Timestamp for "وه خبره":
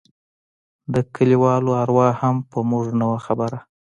3.09-3.59